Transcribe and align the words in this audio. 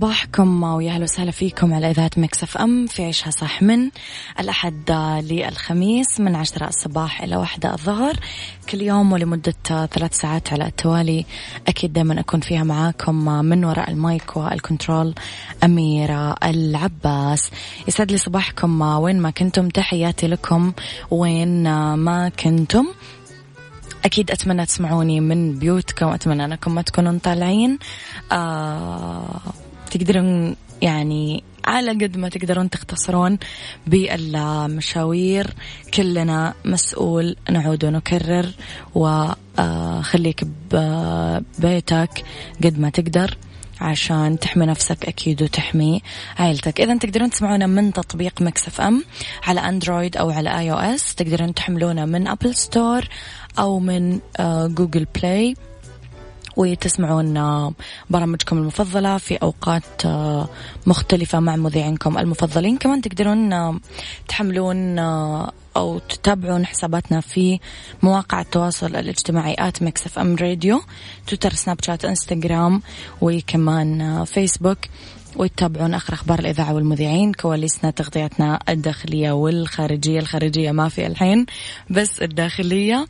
صباحكم 0.00 0.62
ويا 0.62 0.92
أهلا 0.92 1.04
وسهلا 1.04 1.30
فيكم 1.30 1.74
على 1.74 1.90
إذاعة 1.90 2.10
Mix 2.16 2.42
FM 2.42 2.86
في 2.86 3.04
عيشها 3.04 3.30
صح 3.30 3.62
من 3.62 3.90
الأحد 4.40 4.90
للخميس 5.30 6.20
من 6.20 6.36
عشرة 6.36 6.68
الصباح 6.68 7.22
إلى 7.22 7.36
واحدة 7.36 7.72
الظهر. 7.72 8.14
كل 8.68 8.80
يوم 8.80 9.12
ولمدة 9.12 9.54
ثلاث 9.66 10.14
ساعات 10.14 10.52
على 10.52 10.66
التوالي. 10.66 11.26
أكيد 11.68 11.92
دائما 11.92 12.20
أكون 12.20 12.40
فيها 12.40 12.64
معاكم 12.64 13.14
من 13.44 13.64
وراء 13.64 13.90
ال 13.90 14.01
mic 14.01 14.36
وال 14.36 14.53
control 14.53 15.14
أميرة 15.64 16.36
العباس. 16.44 17.50
يسعد 17.88 18.12
لي 18.12 18.18
صباحكم. 18.18 18.80
وين 18.80 19.20
ما 19.20 19.30
كنتم 19.30 19.68
تحياتي 19.68 20.26
لكم. 20.26 20.72
وين 21.10 21.62
ما 21.94 22.28
كنتم. 22.28 22.86
أكيد 24.04 24.30
أتمنى 24.30 24.66
تسمعوني 24.66 25.20
من 25.20 25.58
بيوتكم. 25.58 26.08
أتمنى 26.08 26.44
أنكم 26.44 26.74
ما 26.74 26.82
تكونون 26.82 27.18
طالعين. 27.18 27.78
آه 28.32 29.40
تقدرون 29.90 30.56
يعني 30.82 31.42
على 31.64 31.90
قد 31.90 32.16
ما 32.16 32.28
تقدرون 32.28 32.70
تختصرون 32.70 33.38
بالمشاوير. 33.86 35.54
كلنا 35.94 36.54
مسؤول 36.64 37.36
نعود 37.50 37.84
ونكرر 37.84 38.50
وخليك 38.94 40.44
ببيتك 40.70 42.24
قد 42.64 42.78
ما 42.78 42.90
تقدر 42.90 43.36
عشان 43.80 44.38
تحمي 44.38 44.66
نفسك 44.66 45.04
أكيد 45.04 45.42
وتحمي 45.42 46.02
عائلتك. 46.38 46.80
إذا 46.80 46.98
تقدرون 46.98 47.30
تسمعونا 47.30 47.66
من 47.66 47.92
تطبيق 47.92 48.42
Mix 48.42 48.80
FM 48.80 49.04
على 49.46 49.60
Android 49.60 50.16
أو 50.16 50.30
على 50.30 50.58
iOS. 50.58 51.14
تقدرون 51.14 51.54
تحملونا 51.54 52.06
من 52.06 52.28
Apple 52.28 52.54
Store 52.54 53.08
أو 53.58 53.78
من 53.78 54.20
Google 54.74 55.06
Play. 55.14 55.54
وتسمعون 56.60 57.34
برامجكم 58.10 58.58
المفضلة 58.58 59.18
في 59.18 59.36
أوقات 59.36 60.06
مختلفة 60.86 61.40
مع 61.40 61.56
مذيعينكم 61.56 62.18
المفضلين. 62.18 62.76
كمان 62.76 63.00
تقدرون 63.00 63.80
تحملون 64.28 64.98
أو 65.76 65.98
تتابعون 65.98 66.66
حساباتنا 66.66 67.20
في 67.20 67.60
مواقع 68.02 68.40
التواصل 68.40 68.96
الاجتماعي 68.96 69.56
at 69.58 69.82
Mix 69.82 70.06
FM 70.06 70.36
Radio 70.36 70.80
Twitter 71.26 71.52
Snapchat 71.52 72.04
Instagram 72.04 72.82
وكمان 73.20 74.24
فيسبوك. 74.24 74.78
وتتابعون 75.36 75.94
آخر 75.94 76.14
أخبار 76.14 76.38
الإذاعة 76.38 76.74
والمذيعين 76.74 77.32
كواليسنا 77.32 77.90
تغطياتنا 77.90 78.58
الداخلية 78.68 79.32
والخارجية. 79.32 80.18
الخارجية 80.18 80.70
ما 80.70 80.88
في 80.88 81.06
الحين 81.06 81.46
بس 81.90 82.22
الداخلية. 82.22 83.06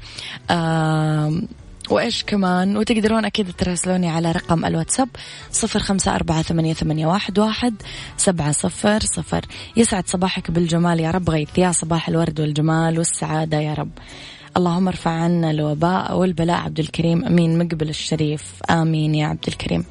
آه 0.51 1.43
وإيش 1.91 2.25
كمان؟ 2.25 2.77
وتقدرون 2.77 3.25
أكيد 3.25 3.53
تراسلوني 3.59 4.09
على 4.09 4.33
رقم 4.33 4.65
الواتساب 4.65 5.09
صفر 5.51 5.79
خمسة 5.79 6.15
أربعة 6.15 6.43
ثمانية, 6.43 6.75
ثمانية 6.75 7.07
واحد, 7.07 7.39
واحد 7.39 7.75
سبعة 8.17 8.53
صفر 8.53 9.01
صفر. 9.01 9.45
يسعد 9.77 10.09
صباحك 10.09 10.51
بالجمال 10.51 11.01
يا 11.01 11.11
رب 11.11 11.31
غيث 11.31 11.59
يا 11.59 11.73
صباح 11.73 12.09
الورد 12.09 12.41
والجمال 12.41 12.99
والسعادة 12.99 13.61
يا 13.61 13.75
رب. 13.75 13.91
اللهم 14.57 14.89
ارفع 14.89 15.11
عنا 15.11 15.51
الوباء 15.51 16.19
والبلاء 16.19 16.61
عبد 16.61 16.81
الكريم 16.81 17.25
أمين 17.25 17.59
مقبل 17.59 17.89
الشريف 17.89 18.45
آمين 18.71 19.15
يا 19.15 19.27
عبد 19.27 19.45
الكريم. 19.49 19.85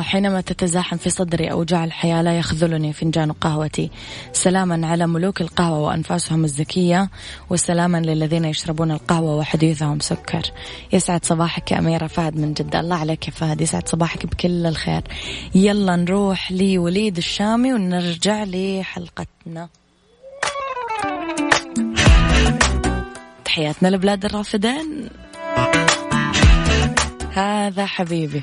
حينما 0.00 0.40
تتزاحم 0.40 0.96
في 0.96 1.10
صدري 1.10 1.50
أوجاع 1.50 1.84
الحياة 1.84 2.22
لا 2.22 2.38
يخذلني 2.38 2.92
فنجان 2.92 3.32
قهوتي. 3.32 3.90
سلاما 4.32 4.86
على 4.86 5.06
ملوك 5.06 5.40
القهوة 5.40 5.78
وأنفاسهم 5.78 6.44
الزكية 6.44 7.10
وسلاما 7.50 7.98
للذين 7.98 8.44
يشربون 8.44 8.90
القهوة 8.90 9.36
وحديثهم 9.36 10.00
سكر. 10.00 10.42
يسعد 10.92 11.24
صباحك 11.24 11.72
يا 11.72 11.78
أميرة 11.78 12.06
فهد 12.06 12.36
من 12.36 12.52
جدة. 12.52 12.80
الله 12.80 12.96
عليك 12.96 13.28
يا 13.28 13.32
فهد 13.32 13.60
يسعد 13.60 13.88
صباحك 13.88 14.26
بكل 14.26 14.66
الخير. 14.66 15.02
يلا 15.54 15.96
نروح 15.96 16.52
لوليد 16.52 17.16
الشامي 17.16 17.74
ونرجع 17.74 18.44
لحلقتنا. 18.44 19.68
تحياتنا 23.44 23.88
لبلاد 23.88 24.24
الرافدين. 24.24 25.08
هذا 27.32 27.86
حبيبي. 27.86 28.42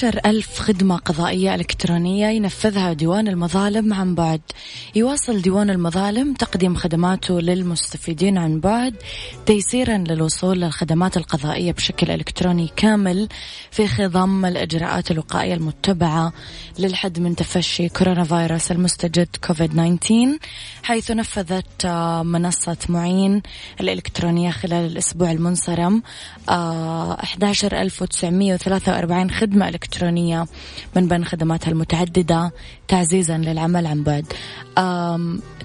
عشر 0.00 0.20
ألف 0.26 0.58
خدمة 0.58 0.96
قضائية 0.96 1.54
إلكترونية 1.54 2.26
ينفذها 2.26 2.92
ديوان 2.92 3.28
المظالم 3.28 3.94
عن 3.94 4.14
بعد. 4.14 4.40
يواصل 4.94 5.42
ديوان 5.42 5.70
المظالم 5.70 6.34
تقديم 6.34 6.74
خدماته 6.74 7.40
للمستفيدين 7.40 8.38
عن 8.38 8.60
بعد 8.60 8.94
تيسيرا 9.46 9.98
للوصول 9.98 10.60
للخدمات 10.60 11.16
القضائية 11.16 11.72
بشكل 11.72 12.10
إلكتروني 12.10 12.70
كامل 12.76 13.28
في 13.70 13.88
خضم 13.88 14.44
الإجراءات 14.44 15.10
الوقائية 15.10 15.54
المتبعة 15.54 16.32
للحد 16.78 17.20
من 17.20 17.36
تفشي 17.36 17.88
كورونا 17.88 18.24
فيروس 18.24 18.72
المستجد 18.72 19.28
كوفيد 19.46 19.70
19 19.70 20.38
حيث 20.82 21.10
نفذت 21.10 21.86
منصة 22.24 22.76
معين 22.88 23.42
الإلكترونية 23.80 24.50
خلال 24.50 24.86
الأسبوع 24.92 25.30
المنصرم. 25.30 26.02
11943 26.50 29.30
خدمة 29.30 29.68
إلكترونية 29.68 30.46
من 30.96 31.08
بين 31.08 31.24
خدماتها 31.24 31.70
المتعددة 31.70 32.52
تعزيزا 32.88 33.38
للعمل 33.38 33.86
عن 33.86 34.02
بعد. 34.02 34.26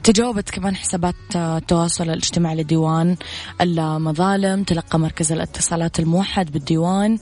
تجاوبت 0.04 0.50
كمان 0.50 0.76
حسابات 0.76 1.16
التواصل 1.36 2.04
الاجتماعي 2.04 2.56
لديوان 2.56 3.16
المظالم 3.62 4.64
تلقى 4.64 5.00
مركز 5.00 5.32
الاتصالات 5.32 6.00
الموحد 6.00 6.52
بالديوان 6.52 7.18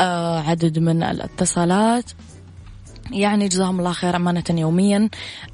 آه، 0.00 0.40
عدد 0.40 0.78
من 0.78 1.02
الاتصالات. 1.02 2.04
يعني 3.12 3.48
جزاهم 3.48 3.78
الله 3.78 3.92
خير 3.92 4.16
أمانة 4.16 4.44
يوميا. 4.50 5.08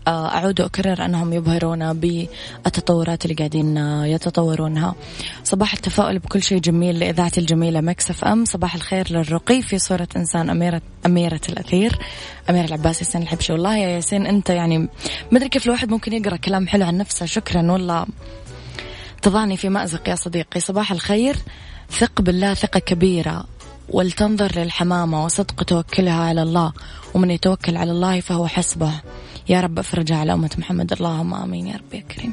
آه، 0.08 0.28
أعود 0.34 0.60
وأكرر 0.60 1.04
أنهم 1.04 1.32
يبهرونا 1.32 1.92
بالتطورات 1.92 3.24
اللي 3.24 3.34
قاعدين 3.34 3.76
يتطورونها. 4.06 4.94
صباح 5.44 5.72
التفاؤل 5.72 6.18
بكل 6.18 6.42
شيء 6.42 6.58
جميل 6.58 6.98
لإذاعة 6.98 7.32
الجميلة 7.38 7.80
مكسف 7.80 8.24
أم. 8.24 8.44
صباح 8.44 8.74
الخير 8.74 9.12
للرقي 9.12 9.62
في 9.62 9.78
صورة 9.78 10.08
إنسان 10.16 10.50
أميرة 10.50 10.82
أميرة 11.06 11.40
الأثير. 11.48 11.98
أميرة 12.50 12.66
العباس 12.66 13.00
ياسين 13.00 13.22
الحبشي. 13.22 13.52
والله 13.52 13.76
يا 13.76 13.88
ياسين 13.88 14.26
أنت 14.26 14.50
يعني 14.50 14.78
ما 14.78 14.88
أدري 15.38 15.48
كيف 15.48 15.66
الواحد 15.66 15.90
ممكن 15.90 16.12
يقرأ 16.12 16.36
كلام 16.36 16.68
حلو 16.68 16.86
عن 16.86 16.98
نفسه. 16.98 17.26
شكرا 17.26 17.72
والله. 17.72 18.06
تضعني 19.22 19.56
في 19.56 19.68
مأزق 19.68 20.08
يا 20.08 20.14
صديقي. 20.14 20.60
صباح 20.60 20.92
الخير. 20.92 21.36
ثق 21.90 22.20
بالله 22.20 22.54
ثقة 22.54 22.80
كبيرة. 22.80 23.44
ولتنظر 23.90 24.52
للحمامة 24.58 25.24
وصدق 25.24 25.62
توكلها 25.62 26.22
على 26.22 26.42
الله 26.42 26.72
ومن 27.14 27.30
يتوكل 27.30 27.76
على 27.76 27.90
الله 27.90 28.20
فهو 28.20 28.46
حسبه. 28.46 28.92
يا 29.48 29.60
رب 29.60 29.78
افرج 29.78 30.12
على 30.12 30.32
أمة 30.32 30.50
محمد. 30.58 30.92
اللهم 30.92 31.34
آمين 31.34 31.66
يا 31.66 31.76
رب 31.76 31.94
يا 31.94 32.00
كريم. 32.00 32.32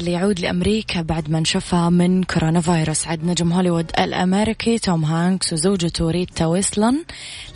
اللي 0.00 0.12
يعود 0.12 0.40
لأمريكا 0.40 1.02
بعد 1.02 1.30
ما 1.30 1.38
انشفى 1.38 1.76
من 1.76 2.22
كورونا 2.22 2.60
فيروس 2.60 3.06
عد 3.06 3.24
نجم 3.24 3.52
هوليوود 3.52 3.90
الأمريكي 3.98 4.78
توم 4.78 5.04
هانكس 5.04 5.52
وزوجته 5.52 6.10
ريتا 6.10 6.46
ويلسون 6.46 7.04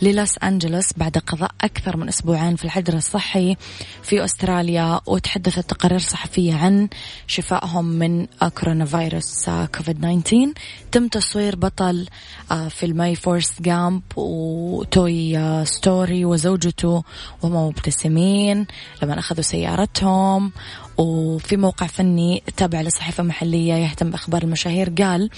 للوس 0.01 0.37
أنجلوس 0.43 0.93
بعد 0.97 1.17
قضاء 1.17 1.51
أكثر 1.61 1.97
من 1.97 2.07
أسبوعين 2.07 2.55
في 2.55 2.65
الحجر 2.65 2.93
الصحي 2.93 3.55
في 4.03 4.25
أستراليا 4.25 4.99
وتحدثت 5.05 5.69
تقارير 5.69 5.99
صحفية 5.99 6.55
عن 6.55 6.89
شفائهم 7.27 7.85
من 7.85 8.25
كورونا 8.59 8.85
فيروس 8.85 9.49
كوفيد 9.49 10.21
19 10.23 10.53
تم 10.91 11.07
تصوير 11.07 11.55
بطل 11.55 12.07
آه، 12.51 12.67
فيلمي 12.67 13.15
Forrest 13.15 13.61
Gump 13.61 14.01
و 14.15 14.45
Toy 14.45 15.37
آه، 15.37 15.63
Story 15.63 16.25
وزوجته 16.25 17.03
وهم 17.41 17.67
مبتسمين 17.67 18.65
لما 19.03 19.19
أخذوا 19.19 19.41
سيارتهم. 19.41 20.51
وفي 20.97 21.57
موقع 21.57 21.87
فني 21.87 22.43
تابع 22.57 22.81
لصحيفة 22.81 23.23
محلية 23.23 23.73
يهتم 23.73 24.09
بأخبار 24.09 24.43
المشاهير 24.43 24.89
قال 24.89 25.29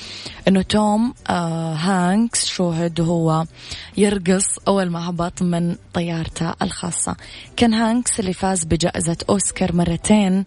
أنه 0.48 0.62
توم 0.62 1.14
آه 1.30 1.74
هانكس 1.74 2.46
شوهد 2.46 3.00
وهو 3.00 3.46
يرقص 3.98 4.46
أول 4.68 4.90
ما 4.90 5.10
هبط 5.10 5.42
من 5.42 5.76
طيارته 5.94 6.54
الخاصة. 6.62 7.16
كان 7.56 7.74
هانكس 7.74 8.20
اللي 8.20 8.34
فاز 8.34 8.64
بجائزة 8.64 9.18
أوسكار 9.30 9.76
مرتين 9.76 10.46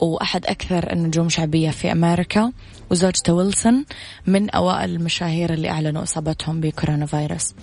وأحد 0.00 0.46
أكثر 0.46 0.92
النجوم 0.92 1.28
شعبية 1.28 1.70
في 1.70 1.92
أمريكا 1.92 2.52
وزوجته 2.90 3.32
ويلسون 3.32 3.84
من 4.26 4.50
أوائل 4.50 4.90
المشاهير 4.90 5.52
اللي 5.52 5.70
أعلنوا 5.70 6.02
إصابتهم 6.02 6.60
بكورونا 6.60 7.06
فيروس. 7.06 7.54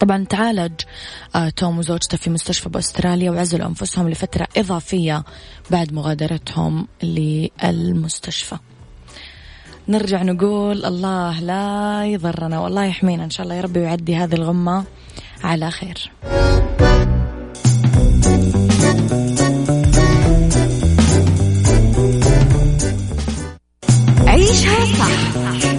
طبعا 0.00 0.24
تعالج 0.24 0.72
آه 1.34 1.48
توم 1.48 1.78
وزوجته 1.78 2.18
في 2.18 2.30
مستشفى 2.30 2.68
بأستراليا 2.68 3.30
وعزلوا 3.30 3.66
أنفسهم 3.66 4.08
لفترة 4.08 4.48
إضافية 4.56 5.24
بعد 5.70 5.92
مغادرتهم 5.92 6.88
للمستشفى. 7.02 8.56
نرجع 9.88 10.22
نقول 10.22 10.84
الله 10.84 11.40
لا 11.40 12.06
يضرنا 12.06 12.60
والله 12.60 12.84
يحمينا. 12.84 13.24
إن 13.24 13.30
شاء 13.30 13.44
الله 13.44 13.54
يا 13.54 13.60
ربي 13.60 13.80
ويعدي 13.80 14.16
هذه 14.16 14.34
الغمة 14.34 14.84
على 15.44 15.70
خير. 15.70 16.12
عيشها 24.26 24.84
صح. 24.98 25.75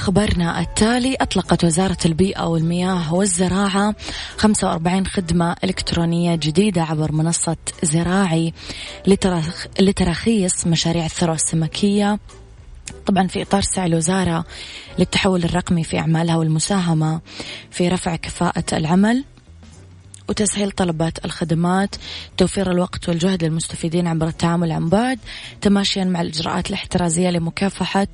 إلى 0.00 0.06
خبرنا 0.06 0.60
التالي 0.60 1.14
أطلقت 1.14 1.64
وزارة 1.64 1.96
البيئة 2.04 2.46
والمياه 2.46 3.14
والزراعة 3.14 3.94
45 4.36 5.06
خدمة 5.06 5.56
إلكترونية 5.64 6.34
جديدة 6.34 6.82
عبر 6.82 7.12
منصة 7.12 7.56
زراعي 7.82 8.52
لتراخيص 9.80 10.66
مشاريع 10.66 11.04
الثروة 11.04 11.34
السمكية. 11.34 12.18
طبعا 13.06 13.26
في 13.26 13.42
إطار 13.42 13.62
سعي 13.62 13.86
الوزارة 13.86 14.44
للتحول 14.98 15.44
الرقمي 15.44 15.84
في 15.84 15.98
أعمالها 15.98 16.36
والمساهمة 16.36 17.20
في 17.70 17.88
رفع 17.88 18.16
كفاءة 18.16 18.64
العمل. 18.72 19.24
وتسهيل 20.30 20.70
طلبات 20.70 21.24
الخدمات 21.24 21.96
توفير 22.36 22.70
الوقت 22.70 23.08
والجهد 23.08 23.44
للمستفيدين 23.44 24.06
عبر 24.06 24.28
التعامل 24.28 24.72
عن 24.72 24.88
بعد 24.88 25.18
تماشيا 25.60 26.04
مع 26.04 26.20
الإجراءات 26.20 26.68
الاحترازية 26.68 27.30
لمكافحة 27.30 28.06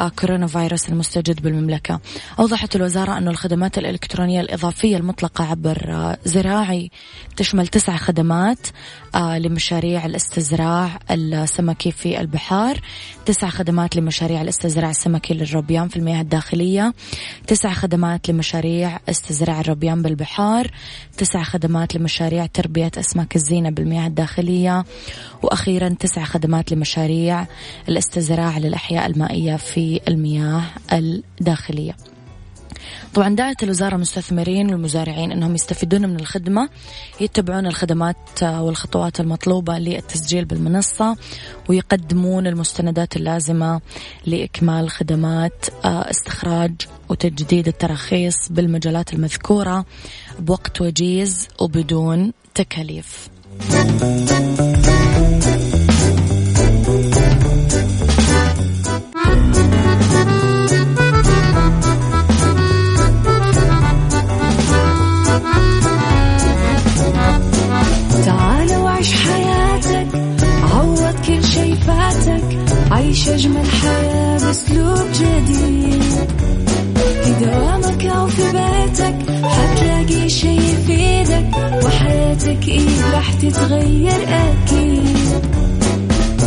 آه، 0.00 0.08
كورونا 0.08 0.46
فيروس 0.46 0.88
المستجد 0.88 1.42
بالمملكة. 1.42 2.00
أوضحت 2.38 2.76
الوزارة 2.76 3.18
أن 3.18 3.28
الخدمات 3.28 3.78
الإلكترونية 3.78 4.40
الإضافية 4.40 4.96
المطلقة 4.96 5.44
عبر 5.44 5.84
آه، 5.88 6.18
زراعي 6.24 6.90
تشمل 7.36 7.68
تسع 7.68 7.96
خدمات 7.96 8.66
آه، 9.14 9.38
لمشاريع 9.38 10.06
الاستزراع 10.06 10.98
السمكي 11.10 11.92
في 11.92 12.20
البحار 12.20 12.80
تسع 13.26 13.48
خدمات 13.48 13.96
لمشاريع 13.96 14.42
الاستزراع 14.42 14.90
السمكي 14.90 15.34
للروبيان 15.34 15.88
في 15.88 15.96
المياه 15.96 16.20
الداخلية 16.20 16.94
تسع 17.46 17.72
خدمات 17.72 18.28
لمشاريع 18.28 19.00
استزراع 19.08 19.60
الروبيان 19.60 20.02
بالبحار 20.02 20.70
تسع 21.16 21.42
خدمات 21.54 21.94
لمشاريع 21.94 22.46
تربية 22.46 22.90
أسماك 22.98 23.36
الزينة 23.36 23.70
بالمياه 23.70 24.06
الداخلية. 24.06 24.84
وأخيرا 25.42 25.88
تسع 25.88 26.24
خدمات 26.24 26.72
لمشاريع 26.72 27.46
الاستزراع 27.88 28.58
للأحياء 28.58 29.06
المائية 29.06 29.56
في 29.56 30.00
المياه 30.08 30.62
الداخلية. 30.92 31.96
طبعا 33.14 33.34
دعت 33.34 33.62
الوزارة 33.62 33.94
المستثمرين 33.94 34.70
والمزارعين 34.70 35.32
أنهم 35.32 35.54
يستفيدون 35.54 36.08
من 36.08 36.20
الخدمة 36.20 36.68
يتبعون 37.20 37.66
الخدمات 37.66 38.42
والخطوات 38.42 39.20
المطلوبة 39.20 39.78
للتسجيل 39.78 40.44
بالمنصة 40.44 41.16
ويقدمون 41.68 42.46
المستندات 42.46 43.16
اللازمة 43.16 43.80
لإكمال 44.26 44.90
خدمات 44.90 45.66
آه، 45.84 46.10
استخراج 46.10 46.72
وتجديد 47.08 47.68
التراخيص 47.68 48.48
بالمجالات 48.50 49.12
المذكورة 49.12 49.84
بوقت 50.38 50.80
وجيز 50.80 51.48
وبدون 51.60 52.32
تكاليف. 52.54 53.28
تتغير 83.34 84.20
أكيد. 84.28 85.28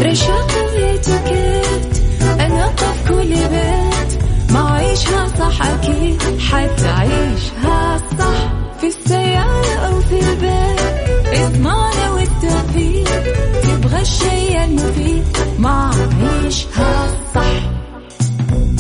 رشاق 0.02 0.52
ويتوكيت 0.74 1.94
أنا 2.40 2.68
في 2.76 3.10
كل 3.10 3.34
بيت. 3.34 4.24
ما 4.52 4.72
عيشها 4.72 5.28
صح 5.40 5.66
أكيد 5.66 6.22
حتعيشها 6.40 7.98
صح. 8.20 8.52
في 8.82 8.88
السيارة 8.88 9.76
أو 9.88 10.00
في 10.02 10.20
البيت 10.20 11.40
إضمعنا 11.42 12.12
والتوفيق. 12.12 13.24
تبغى 13.64 14.02
الشيء 14.02 14.64
المفيد 14.64 15.24
ما 15.60 15.92
عيشها 16.22 17.08
صح. 17.36 17.72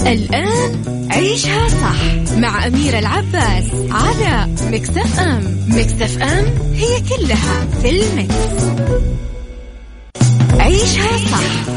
الآن 0.08 0.97
عيشها 1.18 1.68
صح 1.68 2.36
مع 2.38 2.68
أميرة 2.68 3.00
العباس 3.00 3.66
على 3.92 4.48
Mix 4.72 5.00
FM 5.00 5.20
Mix 5.20 5.58
FM 5.68 5.86
it's 5.86 6.22
all 6.22 7.68
in 7.82 7.90
the 7.90 8.09
mix. 8.09 8.36
عيشها 10.60 11.18
صح 11.18 11.70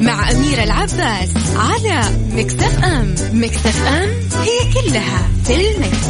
مع 0.00 0.30
أميرة 0.30 0.64
العباس 0.64 1.30
على 1.56 2.02
Mix 2.32 2.63
FM 2.63 2.84
Mix 2.84 3.14
FM 3.32 3.50
it's 3.50 3.86
all 3.86 5.28
in 5.44 5.54
the 5.54 5.76
mix. 5.76 6.06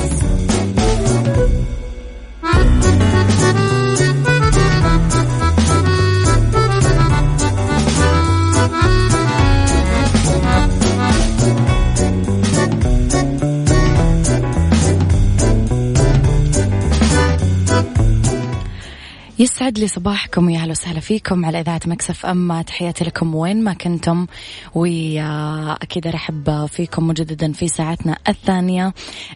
يسعد 19.68 19.78
لي 19.78 19.88
صباحكم 19.88 20.50
يا 20.50 20.58
أهلا 20.58 20.70
وسهلا 20.70 21.00
فيكم 21.00 21.44
على 21.44 21.60
إذاعة 21.60 21.80
مكسف 21.86 22.26
اما 22.26 22.62
تحياتي 22.62 23.04
لكم 23.04 23.34
وين 23.34 23.64
ما 23.64 23.72
كنتم. 23.72 24.26
واكيد 24.74 26.06
أرحب 26.06 26.66
فيكم 26.66 27.06
مجددا 27.06 27.52
في 27.52 27.68
ساعتنا 27.68 28.18
الثانية 28.28 28.94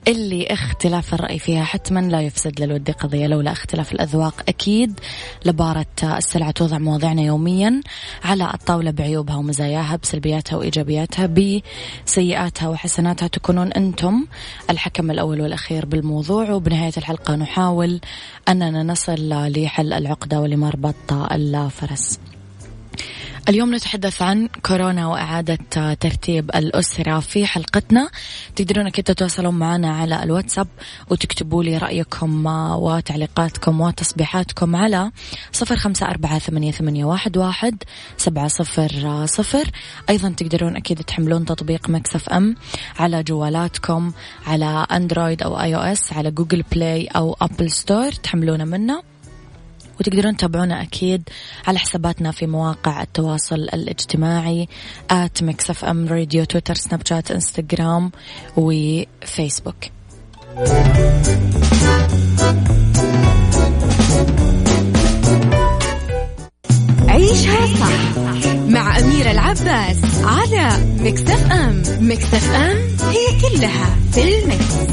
اللي 0.08 0.46
اختلاف 0.46 1.14
الرأي 1.14 1.38
فيها 1.38 1.64
حتما 1.64 2.00
لا 2.00 2.20
يفسد 2.20 2.60
للود 2.60 2.90
قضية 2.90 3.26
لولا 3.26 3.52
اختلاف 3.52 3.92
الأذواق 3.92 4.42
أكيد. 4.48 5.00
لبارة 5.44 5.86
السلعه 6.02 6.50
توضع 6.50 6.78
مواضيعنا 6.78 7.22
يوميا 7.22 7.80
على 8.24 8.50
الطاولة 8.54 8.90
بعيوبها 8.90 9.36
ومزاياها 9.36 9.96
بسلبياتها 9.96 10.56
وإيجابياتها 10.56 11.26
بسيئاتها 12.06 12.68
وحسناتها 12.68 13.28
تكونون 13.28 13.72
أنتم 13.72 14.26
الحكم 14.70 15.10
الأول 15.10 15.40
والأخير 15.40 15.86
بالموضوع. 15.86 16.50
وبنهاية 16.50 16.92
الحلقة 16.96 17.36
نحاول 17.36 18.00
أننا 18.48 18.82
نصل 18.82 19.28
لحل 19.28 19.92
العقدة 20.22 20.40
ولمربط 20.40 21.12
الفرس 21.12 22.18
اليوم 23.48 23.74
نتحدث 23.74 24.22
عن 24.22 24.48
كورونا 24.66 25.06
وإعادة 25.06 25.58
ترتيب 25.94 26.50
الأسرة 26.54 27.20
في 27.20 27.46
حلقتنا. 27.46 28.10
تقدرون 28.56 28.86
أكيد 28.86 29.04
تتواصلون 29.04 29.54
معنا 29.54 29.96
على 29.96 30.22
الواتساب 30.22 30.68
وتكتبوا 31.10 31.64
لي 31.64 31.78
رأيكم 31.78 32.46
وتعليقاتكم 32.76 33.80
وتصبيحاتكم 33.80 34.76
على 34.76 35.10
صفر 35.52 35.76
خمسة 35.76 36.06
أربعة 36.06 36.38
ثمانية, 36.38 37.04
واحد, 37.04 37.82
سبعة 38.16 38.48
صفر 38.48 39.26
صفر. 39.26 39.70
أيضا 40.10 40.28
تقدرون 40.28 40.76
أكيد 40.76 40.98
تحملون 40.98 41.44
تطبيق 41.44 41.90
مكسف 41.90 42.28
أم 42.28 42.56
على 42.98 43.22
جوالاتكم 43.22 44.12
على 44.46 44.86
أندرويد 44.92 45.42
أو 45.42 45.60
iOS 45.60 46.12
على 46.12 46.30
Google 46.30 46.64
Play 46.72 47.06
أو 47.06 47.36
Apple 47.40 47.70
Store. 47.70 48.12
تحملونه 48.12 48.64
منا. 48.64 49.11
وتقدرون 50.02 50.36
تتابعونا 50.36 50.82
أكيد 50.82 51.28
على 51.66 51.78
حساباتنا 51.78 52.30
في 52.30 52.46
مواقع 52.46 53.02
التواصل 53.02 53.54
الاجتماعي 53.54 54.68
at 55.10 55.42
Mix 55.42 55.84
FM 55.84 56.08
Radio 56.08 56.44
تويتر 56.44 56.74
سناب 56.74 57.06
شات 57.06 57.30
إنستغرام 57.30 58.12
وفيسبوك 58.56 59.76
عيشها 67.08 67.66
صح 67.66 68.16
مع 68.68 68.98
أميرة 68.98 69.30
العباس 69.30 69.96
على 70.24 70.84
مكتف 71.00 71.52
أم 71.52 71.82
مكتف 72.00 72.50
أم 72.50 72.76
هي 73.10 73.40
كلها 73.40 73.96
في 74.12 74.22
المكس. 74.22 74.92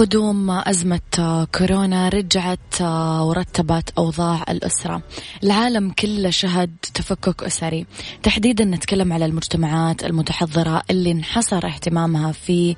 قدوم 0.00 0.50
أزمة 0.50 1.46
كورونا 1.54 2.08
رجعت 2.08 2.82
ورتبت 3.20 3.90
أوضاع 3.98 4.44
الأسرة. 4.48 5.02
العالم 5.44 5.90
كله 5.90 6.30
شهد 6.30 6.76
تفكك 6.94 7.42
أسري. 7.42 7.86
تحديدا 8.22 8.64
نتكلم 8.64 9.12
على 9.12 9.24
المجتمعات 9.24 10.04
المتحضرة 10.04 10.82
اللي 10.90 11.12
انحصر 11.12 11.66
اهتمامها 11.66 12.32
في 12.32 12.76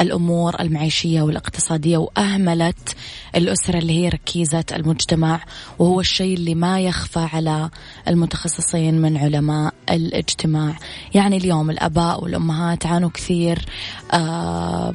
الأمور 0.00 0.60
المعيشية 0.60 1.22
والاقتصادية 1.22 1.96
وأهملت 1.96 2.96
الأسرة 3.36 3.78
اللي 3.78 3.92
هي 3.92 4.08
ركيزة 4.08 4.64
المجتمع 4.72 5.40
وهو 5.78 6.00
الشيء 6.00 6.34
اللي 6.34 6.54
ما 6.54 6.80
يخفى 6.80 7.28
على 7.32 7.70
المتخصصين 8.08 9.00
من 9.00 9.16
علماء 9.16 9.74
الاجتماع. 9.90 10.78
يعني 11.14 11.36
اليوم 11.36 11.70
الأباء 11.70 12.24
والأمهات 12.24 12.86
عانوا 12.86 13.10
كثير 13.10 13.64
آه 14.12 14.94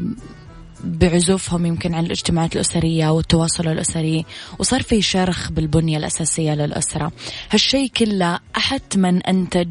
بعزوفهم 0.83 1.65
يمكن 1.65 1.93
عن 1.93 2.05
الاجتماعات 2.05 2.55
الأسرية 2.55 3.09
والتواصل 3.09 3.67
الأسري 3.67 4.25
وصار 4.59 4.81
في 4.81 5.01
شرخ 5.01 5.51
بالبنية 5.51 5.97
الأساسية 5.97 6.53
للأسرة. 6.53 7.11
هالشيء 7.51 7.87
كله 7.87 8.39
حتما 8.53 9.21
أنتج 9.27 9.69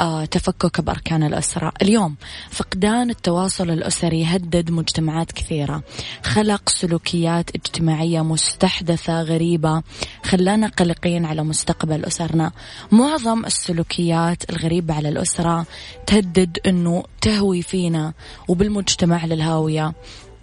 آه 0.00 0.24
تفكك 0.24 0.80
بأركان 0.80 1.22
الأسرة. 1.22 1.72
اليوم 1.82 2.16
فقدان 2.50 3.10
التواصل 3.10 3.70
الأسري 3.70 4.24
هدد 4.24 4.70
مجتمعات 4.70 5.32
كثيرة. 5.32 5.82
خلق 6.22 6.68
سلوكيات 6.68 7.50
اجتماعية 7.50 8.20
مستحدثة 8.20 9.22
غريبة 9.22 9.82
خلانا 10.24 10.66
قلقين 10.66 11.24
على 11.24 11.42
مستقبل 11.42 12.04
أسرنا. 12.04 12.52
معظم 12.92 13.44
السلوكيات 13.44 14.50
الغريبة 14.50 14.94
على 14.94 15.08
الأسرة 15.08 15.66
تهدد 16.06 16.58
أنه 16.66 17.02
تهوي 17.20 17.62
فينا 17.62 18.12
وبالمجتمع 18.48 19.24
للهاوية. 19.24 19.92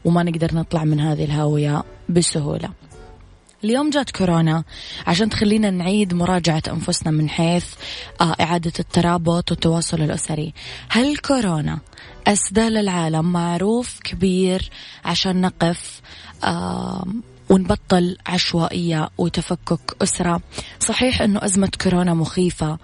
وما 0.05 0.23
نقدر 0.23 0.55
نطلع 0.55 0.83
من 0.83 0.99
هذه 0.99 1.23
الهاوية 1.23 1.83
بسهولة. 2.09 2.69
اليوم 3.63 3.89
جات 3.89 4.11
كورونا 4.11 4.63
عشان 5.07 5.29
تخلينا 5.29 5.69
نعيد 5.69 6.13
مراجعة 6.13 6.63
أنفسنا 6.67 7.11
من 7.11 7.29
حيث 7.29 7.65
آه، 8.21 8.35
إعادة 8.41 8.73
الترابط 8.79 9.51
والتواصل 9.51 10.01
الأسري. 10.01 10.53
هل 10.89 11.17
كورونا 11.17 11.79
أسدى 12.27 12.69
للعالم 12.69 13.31
معروف 13.31 13.99
كبير 14.03 14.69
عشان 15.05 15.41
نقف 15.41 16.01
ونبطل 17.49 18.17
عشوائية 18.27 19.09
وتفكك 19.17 19.97
أسرة. 20.01 20.41
صحيح 20.79 21.21
أنه 21.21 21.45
أزمة 21.45 21.71
كورونا 21.83 22.13
مخيفة 22.13 22.77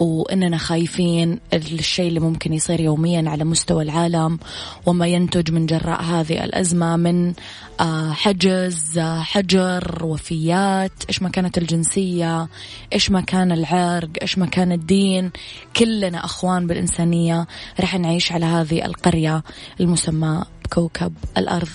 وإننا 0.00 0.58
خايفين 0.58 1.40
الشيء 1.52 2.08
اللي 2.08 2.20
ممكن 2.20 2.52
يصير 2.52 2.80
يوميا 2.80 3.30
على 3.30 3.44
مستوى 3.44 3.82
العالم 3.82 4.38
وما 4.86 5.06
ينتج 5.06 5.52
من 5.52 5.66
جراء 5.66 6.02
هذه 6.02 6.44
الأزمة 6.44 6.96
من 6.96 7.32
آه، 7.80 8.12
حجز 8.12 8.98
آه، 8.98 9.20
حجر 9.20 10.04
وفيات 10.04 10.92
إيش 11.08 11.22
ما 11.22 11.28
كانت 11.28 11.58
الجنسية 11.58 12.48
إيش 12.92 13.10
ما 13.10 13.20
كان 13.20 13.52
العرق 13.52 14.08
إيش 14.22 14.38
ما 14.38 14.46
كان 14.46 14.72
الدين 14.72 15.30
كلنا 15.76 16.24
أخوان 16.24 16.66
بالإنسانية 16.66 17.46
رح 17.80 17.94
نعيش 17.94 18.32
على 18.32 18.46
هذه 18.46 18.84
القرية 18.84 19.42
المسمى 19.80 20.44
كوكب 20.72 21.12
الأرض. 21.38 21.68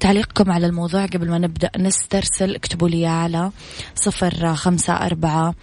تعليقكم 0.00 0.50
على 0.50 0.66
الموضوع 0.66 1.06
قبل 1.06 1.30
ما 1.30 1.38
نبدأ 1.38 1.70
نسترسل 1.78 2.54
اكتبوا 2.54 2.88
لي 2.88 3.06
على 3.06 3.50
صفر 3.94 4.54
خمسة 4.54 4.92
أربعة 4.92 5.54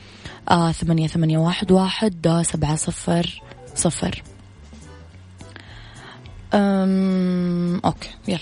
آه 0.49 0.71
ثمانية 0.71 1.07
ثمانية 1.07 1.37
واحد 1.37 1.71
واحد 1.71 2.43
سبعة 2.45 2.75
صفر 2.75 3.41
صفر. 3.75 4.23
okay 7.85 8.09
يلا 8.27 8.39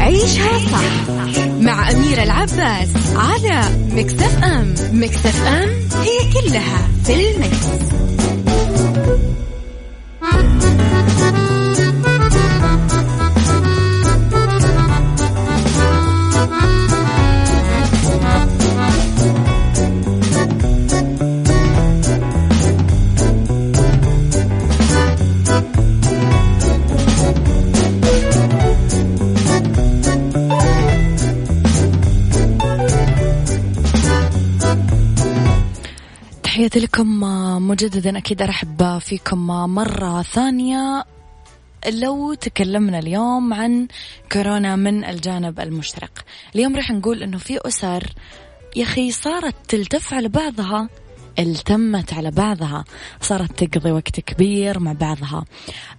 عيشها 0.00 0.58
صح 0.58 1.08
مع 1.60 1.90
أميرة 1.90 2.22
العباس 2.22 2.88
على 3.16 3.62
Mix 3.92 4.23
FM 4.23 4.44
Mix 4.44 4.74
FM 4.92 5.10
it's 5.10 5.46
all 5.46 6.88
in 7.04 7.30
the 7.30 7.45
mix. 7.45 7.66
لكم 36.76 37.20
مجددا 37.68 38.18
أكيد 38.18 38.42
أرحب 38.42 38.98
فيكم 38.98 39.46
مرة 39.46 40.22
ثانية. 40.22 41.04
لو 41.88 42.34
تكلمنا 42.34 42.98
اليوم 42.98 43.54
عن 43.54 43.88
كورونا 44.32 44.76
من 44.76 45.04
الجانب 45.04 45.60
المشرق 45.60 46.24
اليوم 46.54 46.76
راح 46.76 46.90
نقول 46.90 47.22
أنه 47.22 47.38
في 47.38 47.58
أسر 47.66 48.12
يا 48.76 48.82
أخي 48.82 49.10
صارت 49.10 49.54
تلتف 49.68 50.14
على 50.14 50.28
بعضها 50.28 50.88
التمت 51.38 52.12
على 52.12 52.30
بعضها. 52.30 52.84
صارت 53.20 53.64
تقضي 53.64 53.92
وقت 53.92 54.20
كبير 54.20 54.78
مع 54.78 54.92
بعضها. 54.92 55.44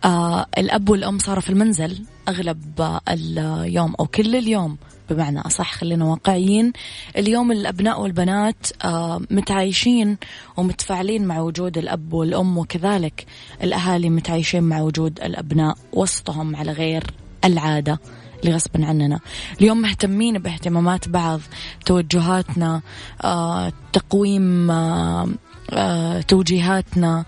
آه 0.05 0.46
الأب 0.57 0.89
والأم 0.89 1.19
صاروا 1.19 1.41
في 1.41 1.50
المنزل 1.50 2.03
أغلب 2.27 3.00
اليوم 3.10 3.96
أو 4.00 4.07
كل 4.07 4.36
اليوم. 4.36 4.77
بمعنى 5.09 5.39
أصح 5.41 5.74
خلينا 5.74 6.05
واقعيين. 6.05 6.74
اليوم 7.17 7.51
الأبناء 7.51 8.01
والبنات 8.01 8.67
آه، 8.83 9.22
متعايشين 9.31 10.17
ومتفاعلين 10.57 11.25
مع 11.25 11.39
وجود 11.39 11.77
الأب 11.77 12.13
والأم 12.13 12.57
وكذلك 12.57 13.25
الأهالي 13.63 14.09
متعايشين 14.09 14.63
مع 14.63 14.81
وجود 14.81 15.20
الأبناء 15.20 15.77
وسطهم 15.93 16.55
على 16.55 16.72
غير 16.72 17.03
العادة 17.46 18.00
اللي 18.43 18.55
غصبا 18.55 18.85
عننا. 18.85 19.20
اليوم 19.61 19.81
مهتمين 19.81 20.37
باهتمامات 20.37 21.09
بعض 21.09 21.39
توجهاتنا 21.85 22.81
آه، 23.24 23.72
تقويم 23.93 24.72
آه، 24.72 26.22
توجيهاتنا 26.27 27.25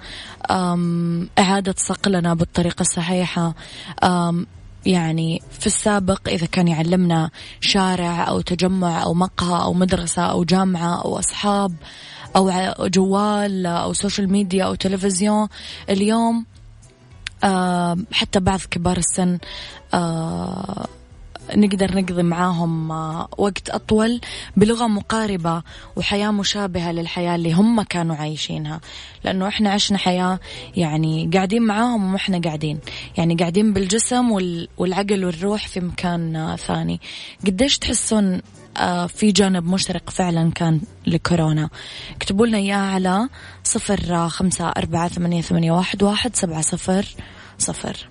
إعادة 1.40 1.76
صقلنا 1.78 2.34
بالطريقة 2.34 2.82
الصحيحة 2.82 3.54
يعني 4.90 5.42
في 5.60 5.68
السابق 5.68 6.30
إذا 6.30 6.46
كان 6.46 6.68
يعلمنا 6.68 7.30
شارع 7.62 8.28
أو 8.28 8.42
تجمع 8.42 9.04
أو 9.04 9.14
مقهى 9.14 9.64
أو 9.64 9.74
مدرسة 9.74 10.22
أو 10.22 10.44
جامعة 10.44 11.02
أو 11.02 11.20
أصحاب 11.20 11.74
أو 12.36 12.52
جوال 12.88 13.66
أو 13.66 13.94
social 13.94 14.32
media 14.32 14.66
أو 14.66 14.76
تلفزيون 14.76 15.48
اليوم 15.90 16.46
حتى 18.12 18.40
بعض 18.40 18.60
كبار 18.72 18.98
السن 18.98 19.38
نقدر 21.56 21.96
نقضي 21.96 22.24
معاهم 22.24 22.92
آه، 22.92 23.28
وقت 23.38 23.70
أطول 23.70 24.22
بلغة 24.58 24.88
مقاربة 24.88 25.64
وحياة 25.96 26.32
مشابهة 26.32 26.92
للحياة 26.92 27.36
اللي 27.36 27.54
هم 27.54 27.82
كانوا 27.82 28.16
عايشينها. 28.16 28.82
لأنه 29.24 29.48
إحنا 29.48 29.70
عشنا 29.70 29.98
حياة 29.98 30.40
يعني 30.76 31.30
قاعدين 31.34 31.62
معاهم 31.62 32.14
وإحنا 32.14 32.42
قاعدين. 32.42 32.80
يعني 33.18 33.36
قاعدين 33.36 33.74
بالجسم 33.74 34.32
والعقل 34.78 35.26
والروح 35.26 35.68
في 35.68 35.80
مكان 35.80 36.36
آه، 36.36 36.56
ثاني. 36.56 37.00
قديش 37.46 37.78
تحسون 37.78 38.42
آه، 38.78 39.08
في 39.08 39.32
جانب 39.32 39.68
مشترك 39.68 40.10
فعلا 40.10 40.52
كان 40.52 40.82
لكورونا؟ 41.08 41.70
اكتبوا 42.16 42.48
لنا 42.48 42.58
إياه 42.58 42.76
على 42.78 43.30
صفر 43.64 44.30
خمسة 44.30 44.70
أربعة 44.70 45.08
ثمانية, 45.08 45.42
ثمانية 45.42 45.72
واحد, 45.72 46.04
واحد 46.04 46.36
سبعة 46.36 46.62
صفر 46.62 47.06
صفر. 47.58 48.10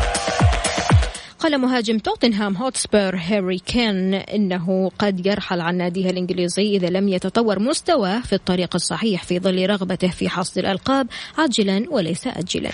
قال 1.41 1.57
مهاجم 1.57 1.97
توتنهام 1.97 2.57
هوتسبير 2.57 3.15
هاري 3.15 3.59
كين 3.59 4.13
إنه 4.13 4.91
قد 4.99 5.25
يرحل 5.25 5.61
عن 5.61 5.77
ناديه 5.77 6.09
الإنجليزي 6.09 6.75
إذا 6.75 6.89
لم 6.89 7.09
يتطور 7.09 7.59
مستواه 7.59 8.21
في 8.21 8.33
الطريق 8.33 8.75
الصحيح 8.75 9.23
في 9.23 9.39
ظل 9.39 9.69
رغبته 9.69 10.07
في 10.07 10.29
حصد 10.29 10.57
الألقاب 10.57 11.07
عاجلا 11.37 11.85
وليس 11.89 12.27
أجلا. 12.27 12.71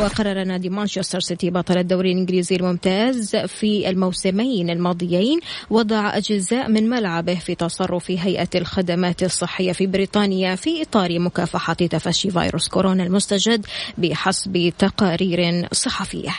وقرر 0.00 0.44
نادي 0.44 0.68
مانشستر 0.68 1.20
سيتي 1.20 1.50
بطل 1.50 1.78
الدوري 1.78 2.12
الإنجليزي 2.12 2.56
الممتاز 2.56 3.36
في 3.36 3.88
الموسمين 3.90 4.70
الماضيين 4.70 5.40
وضع 5.70 6.16
أجزاء 6.16 6.68
من 6.68 6.88
ملعبه 6.88 7.34
في 7.34 7.54
تصرف 7.54 8.10
هيئة 8.10 8.48
الخدمات 8.54 9.22
الصحية 9.22 9.72
في 9.72 9.86
بريطانيا 9.86 10.54
في 10.54 10.82
إطار 10.82 11.18
مكافحة 11.18 11.74
تفشي 11.74 12.30
فيروس 12.30 12.68
كورونا 12.68 13.02
المستجد 13.02 13.66
بحسب 13.98 14.72
تقارير 14.78 15.68
صحفية. 15.72 16.32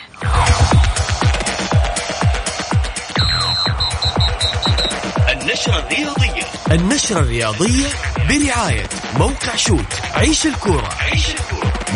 النشرة 6.73 7.19
الرياضية 7.19 7.85
برعاية 8.29 8.83
موقع 9.17 9.55
شوت. 9.55 9.93
عيش 10.13 10.45
الكورة 10.47 10.89
عيش 10.99 11.27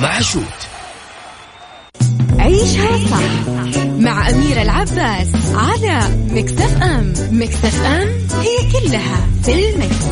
مع 0.02 0.22
شوت. 0.22 0.68
عيشها 2.40 2.98
صح 3.10 3.50
مع 4.00 4.30
أميرة 4.30 4.62
العباس 4.62 5.28
على 5.56 6.02
Mix 6.30 6.56
FM. 6.56 6.82
Mix 6.82 7.13
FM 7.32 7.48
it's 7.48 7.82
all 7.86 9.28
in 9.44 9.70
the 9.70 9.85
mix. 9.85 10.06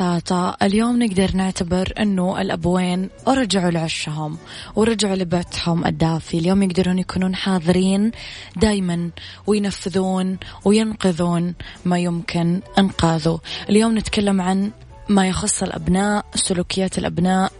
ببساطة 0.00 0.56
اليوم 0.62 1.02
نقدر 1.02 1.36
نعتبر 1.36 1.92
أنه 1.98 2.40
الأبوين 2.40 3.08
رجعوا 3.28 3.70
لعشهم 3.70 4.38
ورجعوا 4.76 5.16
لبيتهم 5.16 5.86
الدافي. 5.86 6.38
اليوم 6.38 6.62
يقدرون 6.62 6.98
يكونون 6.98 7.34
حاضرين 7.34 8.10
دايما 8.56 9.10
وينفذون 9.46 10.38
وينقذون 10.64 11.54
ما 11.84 11.98
يمكن 11.98 12.60
إنقاذه. 12.78 13.40
اليوم 13.68 13.98
نتكلم 13.98 14.40
عن 14.40 14.70
ما 15.10 15.28
يخص 15.28 15.62
الأبناء 15.62 16.24
سلوكيات 16.34 16.98
الأبناء 16.98 17.52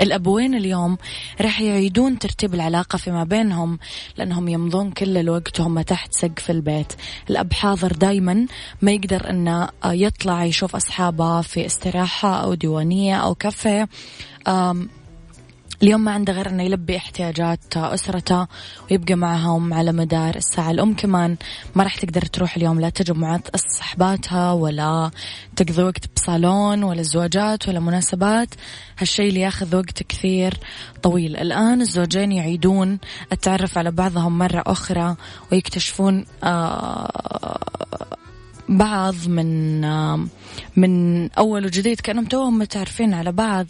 الأبوين 0.00 0.54
اليوم 0.54 0.98
راح 1.40 1.60
يعيدون 1.60 2.18
ترتيب 2.18 2.54
العلاقة 2.54 2.96
فيما 2.96 3.24
بينهم 3.24 3.78
لأنهم 4.16 4.48
يمضون 4.48 4.90
كل 4.90 5.16
الوقت 5.16 5.60
وهم 5.60 5.80
تحت 5.80 6.14
سقف 6.14 6.50
البيت. 6.50 6.92
الأب 7.30 7.52
حاضر 7.52 7.92
دايما 7.92 8.46
ما 8.82 8.92
يقدر 8.92 9.30
أنه 9.30 9.68
يطلع 9.84 10.44
يشوف 10.44 10.76
أصحابه 10.76 11.40
في 11.40 11.66
استراحة 11.66 12.42
أو 12.42 12.54
ديوانية 12.54 13.16
أو 13.16 13.34
كافيه. 13.34 13.88
اليوم 15.82 16.00
ما 16.00 16.12
عنده 16.12 16.32
غير 16.32 16.48
إنه 16.48 16.62
يلبي 16.62 16.96
احتياجات 16.96 17.76
أسرته 17.76 18.46
ويبقى 18.90 19.14
معهم 19.14 19.74
على 19.74 19.92
مدار 19.92 20.36
الساعة. 20.36 20.70
الأم 20.70 20.94
كمان 20.94 21.36
ما 21.74 21.84
راح 21.84 21.96
تقدر 21.96 22.22
تروح 22.22 22.56
اليوم 22.56 22.80
لا 22.80 22.88
تجمعات 22.88 23.56
صحباتها 23.56 24.52
ولا 24.52 25.10
تقضي 25.56 25.82
وقت 25.82 26.04
بصالون 26.16 26.82
ولا 26.84 27.02
زواجات 27.02 27.68
ولا 27.68 27.80
مناسبات. 27.80 28.48
هالشيء 28.98 29.28
اللي 29.28 29.40
ياخذ 29.40 29.76
وقت 29.76 30.02
كثير 30.02 30.54
طويل. 31.02 31.36
الآن 31.36 31.80
الزوجين 31.80 32.32
يعيدون 32.32 32.98
التعرف 33.32 33.78
على 33.78 33.90
بعضهم 33.90 34.38
مرة 34.38 34.62
أخرى 34.66 35.16
ويكتشفون 35.52 36.24
آه 36.44 37.58
بعض 38.68 39.14
من 39.28 39.80
من 40.76 41.30
أول 41.30 41.64
وجديد. 41.64 42.00
كأنهم 42.00 42.24
توهم 42.24 42.58
متعرفين 42.58 43.14
على 43.14 43.32
بعض. 43.32 43.66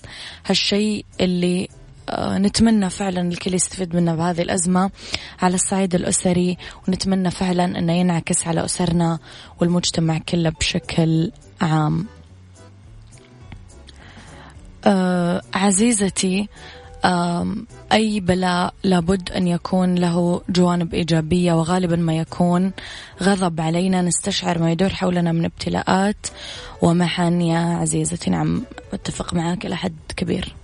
هالشيء 0.46 1.04
اللي 1.20 1.68
آه، 1.70 1.75
نتمنى 2.14 2.90
فعلا 2.90 3.20
الكل 3.20 3.54
يستفيد 3.54 3.96
منه 3.96 4.14
بهذه 4.14 4.42
الأزمة 4.42 4.90
على 5.42 5.54
الصعيد 5.54 5.94
الأسري 5.94 6.58
ونتمنى 6.88 7.30
فعلا 7.30 7.64
أنه 7.64 7.92
ينعكس 7.92 8.46
على 8.46 8.64
أسرنا 8.64 9.18
والمجتمع 9.60 10.18
كله 10.18 10.50
بشكل 10.50 11.32
عام. 11.60 12.06
أه 14.84 15.42
عزيزتي 15.54 16.48
أي 17.92 18.20
بلاء 18.20 18.74
لابد 18.84 19.30
أن 19.30 19.48
يكون 19.48 19.94
له 19.94 20.42
جوانب 20.48 20.94
إيجابية 20.94 21.52
وغالبا 21.52 21.96
ما 21.96 22.16
يكون 22.16 22.72
غضب 23.22 23.60
علينا. 23.60 24.02
نستشعر 24.02 24.58
ما 24.58 24.70
يدور 24.72 24.88
حولنا 24.88 25.32
من 25.32 25.44
ابتلاءات. 25.44 26.26
ومحن 26.82 27.40
يا 27.40 27.58
عزيزتي 27.58 28.30
نعم 28.30 28.62
أتفق 28.92 29.34
معك 29.34 29.66
إلى 29.66 29.76
حد 29.76 29.96
كبير. 30.16 30.54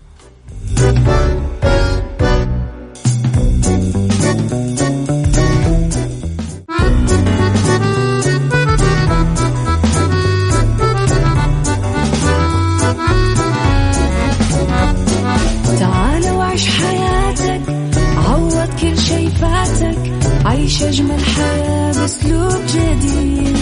بأسلوب 22.02 22.66
جديد. 22.66 23.56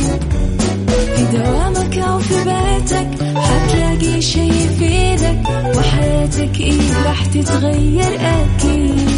في 1.16 1.37
دوامك 1.37 1.98
أو 1.98 2.18
في 2.18 2.35
بيتك 2.44 3.19
وحياتك 5.77 6.61
إيه 6.61 7.05
راح 7.07 7.25
تتغير 7.27 8.14
أكيد. 8.21 9.11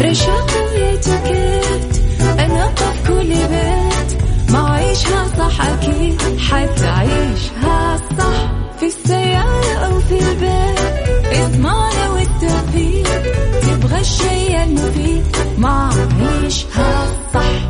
رشاق 0.00 0.50
ويتوكيت 0.74 2.02
أنا 2.38 2.68
في 2.74 3.08
كل 3.08 3.28
بيت. 3.28 4.22
ما 4.52 4.70
عيشها 4.70 5.26
صح 5.38 5.60
أكيد 5.66 6.22
حتعيشها 6.38 7.96
صح. 8.18 8.50
في 8.80 8.86
السيارة 8.86 9.74
أو 9.86 10.00
في 10.00 10.18
البيت 10.18 10.78
اسمعنا 11.32 12.10
والتوفيق. 12.10 13.22
تبغى 13.62 14.00
الشي 14.00 14.62
المفيد 14.62 15.22
ما 15.58 15.90
عيشها 16.20 17.06
صح. 17.34 17.69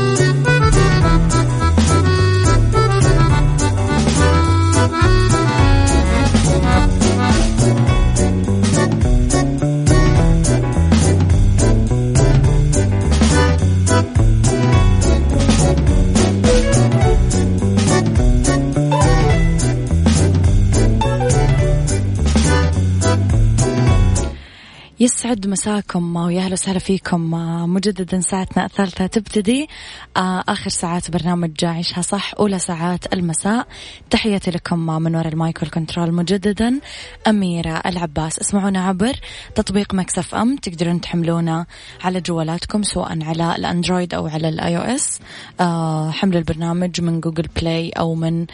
يسعد 25.01 25.47
مساكم 25.47 26.15
ويا 26.15 26.41
أهلا 26.41 26.53
وسهلا 26.53 26.79
فيكم. 26.79 27.31
مجددا 27.73 28.21
ساعتنا 28.21 28.65
الثالثة 28.65 29.07
تبتدي. 29.07 29.69
آه، 30.17 30.43
آخر 30.47 30.69
ساعات 30.69 31.11
برنامج 31.11 31.65
عيشها 31.65 32.01
صح 32.01 32.33
أولى 32.39 32.59
ساعات 32.59 33.13
المساء. 33.13 33.67
تحياتي 34.09 34.51
لكم 34.51 34.79
من 34.79 35.15
وراء 35.15 35.27
المايك 35.27 35.61
وال 35.61 35.73
control 35.73 36.13
مجددا. 36.13 36.79
أميرة 37.27 37.81
العباس 37.85 38.39
اسمعونا 38.39 38.87
عبر 38.87 39.13
تطبيق 39.55 39.93
Mix 39.93 40.35
FM. 40.35 40.55
تقدرون 40.55 41.01
تحملونا 41.01 41.65
على 42.03 42.21
جوالاتكم 42.21 42.83
سواء 42.83 43.23
على 43.23 43.55
الأندرويد 43.55 44.13
أو 44.13 44.27
على 44.27 44.49
ال 44.49 44.77
iOS 44.77 45.19
آه، 45.59 46.11
حمل 46.11 46.37
البرنامج 46.37 47.01
من 47.01 47.19
Google 47.19 47.47
Play 47.55 47.89
أو 47.89 48.15
من 48.15 48.45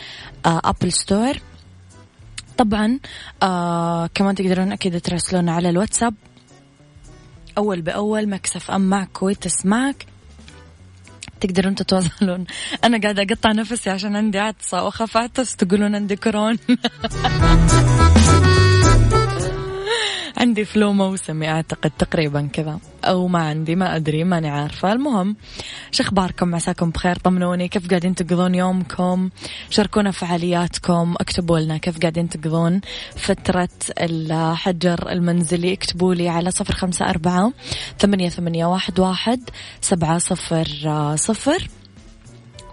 Apple 0.45 0.91
Store. 0.91 1.33
طبعا 2.57 2.99
آه 3.43 4.07
كمان 4.07 4.35
تقدرون 4.35 4.71
أكيد 4.71 5.01
تراسلونا 5.01 5.51
على 5.51 5.69
الواتساب 5.69 6.13
أول 7.57 7.81
بأول 7.81 8.29
مكسف 8.29 8.71
أم 8.71 8.81
معك 8.81 9.23
وتسمعك 9.23 10.05
تقدرون 11.41 11.75
تتواصلون. 11.75 12.45
أنا 12.83 13.01
قاعدة 13.01 13.23
أقطع 13.23 13.51
نفسي 13.51 13.89
عشان 13.89 14.15
عندي 14.15 14.39
عطسة 14.39 14.83
وأخاف 14.83 15.17
أعطس 15.17 15.55
تقولون 15.55 15.95
عندي 15.95 16.15
كورونا. 16.15 16.57
عندي 20.57 20.69
فلو 20.69 20.93
موسمي 20.93 21.49
أعتقد 21.49 21.91
تقريبا 21.99 22.49
كذا. 22.53 22.79
أو 23.03 23.27
ما 23.27 23.39
عندي 23.39 23.75
ما 23.75 23.95
أدري 23.95 24.23
ماني 24.23 24.49
عارفة. 24.49 24.91
المهم 24.91 25.35
شو 25.91 26.03
أخباركم 26.03 26.55
عساكم 26.55 26.89
بخير. 26.89 27.15
طمنوني. 27.15 27.67
كيف 27.67 27.89
قاعدين 27.89 28.15
تقضون 28.15 28.55
يومكم؟ 28.55 29.29
شاركونا 29.69 30.11
فعالياتكم. 30.11 31.15
اكتبوا 31.19 31.59
لنا 31.59 31.77
كيف 31.77 31.99
قاعدين 31.99 32.29
تقضون 32.29 32.81
فترة 33.15 33.69
الحجر 34.01 35.11
المنزلي. 35.11 35.73
اكتبوا 35.73 36.15
لي 36.15 36.29
على 36.29 36.51
صفر 36.51 36.73
خمسة 36.73 37.09
أربعة 37.09 37.53
ثمانية, 37.99 38.29
ثمانية 38.29 38.65
واحد, 38.65 38.99
واحد 38.99 39.49
سبعة 39.81 40.17
صفر 40.17 40.67
صفر. 41.15 41.67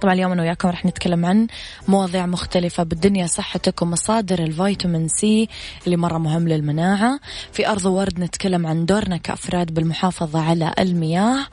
طبعا 0.04 0.14
اليوم 0.14 0.32
أنا 0.32 0.42
وياكم 0.42 0.68
راح 0.68 0.86
نتكلم 0.86 1.26
عن 1.26 1.46
مواضيع 1.88 2.26
مختلفة 2.26 2.82
بالدنيا 2.82 3.26
صحتك 3.26 3.82
ومصادر 3.82 4.38
الفيتامين 4.38 5.08
C 5.08 5.48
اللي 5.86 5.96
مرة 5.96 6.18
مهم 6.18 6.48
للمناعة. 6.48 7.20
في 7.52 7.68
أرض 7.68 7.86
ورد 7.86 8.20
نتكلم 8.20 8.66
عن 8.66 8.86
دورنا 8.86 9.16
كأفراد 9.16 9.74
بالمحافظة 9.74 10.40
على 10.40 10.74
المياه 10.78 11.46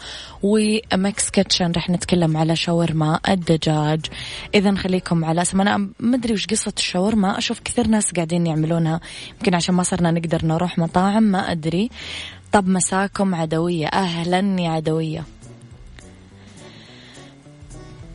و 0.43 0.65
Mix 0.65 1.29
Kitchen 1.29 1.71
راح 1.71 1.89
نتكلم 1.89 2.37
على 2.37 2.55
شاورما 2.55 3.19
الدجاج. 3.29 4.05
إذا 4.55 4.75
خليكم 4.75 5.25
على 5.25 5.41
اسم 5.41 5.61
أنا 5.61 5.77
ما 5.99 6.15
أدري 6.15 6.33
وش 6.33 6.47
قصة 6.47 6.73
الشاورما 6.77 7.37
أشوف 7.37 7.59
كثير 7.59 7.87
ناس 7.87 8.11
قاعدين 8.11 8.47
يعملونها 8.47 8.99
يمكن 9.37 9.55
عشان 9.55 9.75
ما 9.75 9.83
صرنا 9.83 10.11
نقدر 10.11 10.45
نروح 10.45 10.77
مطاعم 10.77 11.23
ما 11.23 11.51
أدري. 11.51 11.89
طب 12.51 12.67
مساكم 12.67 13.35
عدوية 13.35 13.87
أهلا 13.87 14.61
يا 14.61 14.69
عدوية. 14.69 15.23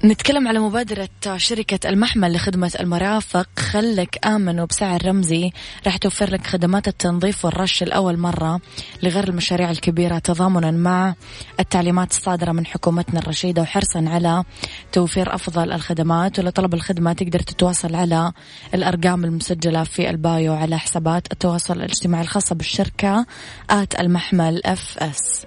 نتكلم 0.07 0.49
على 0.49 0.59
مبادرة 0.59 1.09
شركة 1.37 1.88
المحمل 1.88 2.33
لخدمة 2.33 2.73
المرافق. 2.81 3.49
خلك 3.59 4.27
آمن 4.27 4.61
وبسعر 4.61 5.07
رمزي. 5.07 5.51
راح 5.87 5.97
توفر 5.97 6.31
لك 6.31 6.47
خدمات 6.47 6.88
التنظيف 6.88 7.45
والرش 7.45 7.83
لأول 7.83 8.19
مرة 8.19 8.61
لغير 9.03 9.29
المشاريع 9.29 9.71
الكبيرة. 9.71 10.19
تضامنا 10.19 10.71
مع 10.71 11.14
التعليمات 11.61 12.11
الصادرة 12.11 12.53
من 12.53 12.66
حكومتنا 12.66 13.21
الرشيدة 13.21 13.62
وحرصا 13.62 14.05
على 14.09 14.45
توفير 14.92 15.35
أفضل 15.35 15.73
الخدمات. 15.73 16.38
ولطلب 16.38 16.75
الخدمة 16.75 17.12
تقدر 17.12 17.40
تتواصل 17.40 17.95
على 17.95 18.33
الأرقام 18.75 19.25
المسجلة 19.25 19.85
في 19.85 20.11
ال 20.11 20.22
bio 20.22 20.55
على 20.55 20.79
حسابات 20.79 21.33
التواصل 21.33 21.77
الاجتماعي 21.77 22.23
الخاصة 22.23 22.55
بالشركة 22.55 23.27
at 23.71 24.01
المحمل 24.01 24.62
FS 24.66 25.47